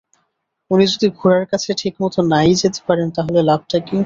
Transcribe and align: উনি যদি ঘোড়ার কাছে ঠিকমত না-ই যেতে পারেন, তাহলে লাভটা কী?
উনি 0.71 0.85
যদি 0.93 1.07
ঘোড়ার 1.17 1.45
কাছে 1.51 1.69
ঠিকমত 1.77 2.15
না-ই 2.31 2.53
যেতে 2.61 2.79
পারেন, 2.87 3.07
তাহলে 3.15 3.39
লাভটা 3.49 3.77
কী? 3.79 3.97